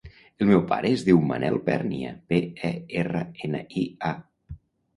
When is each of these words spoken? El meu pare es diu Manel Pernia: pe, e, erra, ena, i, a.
El 0.43 0.47
meu 0.51 0.61
pare 0.71 0.89
es 0.95 1.03
diu 1.09 1.19
Manel 1.31 1.59
Pernia: 1.67 2.15
pe, 2.33 2.41
e, 2.73 2.73
erra, 3.05 3.25
ena, 3.51 3.65
i, 3.85 3.87
a. 4.15 4.59